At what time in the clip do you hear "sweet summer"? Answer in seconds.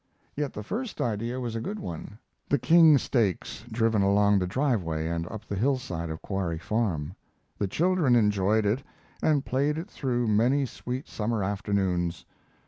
10.65-11.43